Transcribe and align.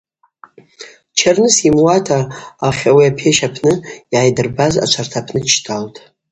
Дчарныс 1.15 1.55
йымуата 1.65 2.19
ауахьауи 2.65 3.09
апещ 3.09 3.37
апны 3.47 3.73
йгӏайдырбаз 3.97 4.73
ачварта 4.83 5.17
апны 5.19 5.39
дщтӏалтӏ. 5.45 5.97